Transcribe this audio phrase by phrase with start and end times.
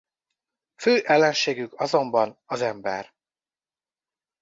[0.75, 3.13] Fő ellenségük azonban az ember.